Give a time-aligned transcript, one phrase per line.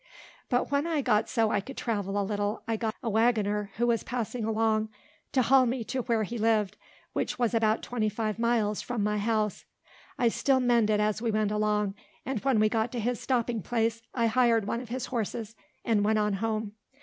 [0.49, 3.85] But when I got so I could travel a little, I got a waggoner who
[3.85, 4.89] was passing along
[5.31, 6.75] to hawl me to where he lived,
[7.13, 9.65] which was about twenty miles from my house.
[10.17, 11.93] I still mended as we went along,
[12.25, 16.03] and when we got to his stopping place, I hired one of his horses, and
[16.03, 16.71] went on home.